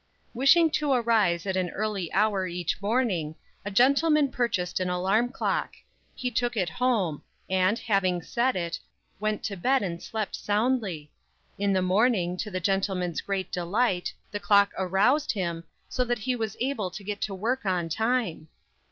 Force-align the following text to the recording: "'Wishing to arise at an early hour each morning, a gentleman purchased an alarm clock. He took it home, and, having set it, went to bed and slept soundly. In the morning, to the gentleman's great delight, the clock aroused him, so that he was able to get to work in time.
"'Wishing 0.33 0.71
to 0.71 0.91
arise 0.93 1.45
at 1.45 1.55
an 1.55 1.69
early 1.69 2.11
hour 2.11 2.47
each 2.47 2.81
morning, 2.81 3.35
a 3.63 3.69
gentleman 3.69 4.31
purchased 4.31 4.79
an 4.79 4.89
alarm 4.89 5.29
clock. 5.29 5.75
He 6.15 6.31
took 6.31 6.57
it 6.57 6.69
home, 6.71 7.21
and, 7.47 7.77
having 7.77 8.23
set 8.23 8.55
it, 8.55 8.79
went 9.19 9.43
to 9.43 9.55
bed 9.55 9.83
and 9.83 10.01
slept 10.01 10.35
soundly. 10.35 11.11
In 11.59 11.71
the 11.71 11.83
morning, 11.83 12.35
to 12.37 12.49
the 12.49 12.59
gentleman's 12.59 13.21
great 13.21 13.51
delight, 13.51 14.11
the 14.31 14.39
clock 14.39 14.71
aroused 14.75 15.33
him, 15.33 15.65
so 15.87 16.03
that 16.05 16.17
he 16.17 16.35
was 16.35 16.57
able 16.59 16.89
to 16.89 17.03
get 17.03 17.21
to 17.21 17.35
work 17.35 17.61
in 17.63 17.87
time. 17.87 18.47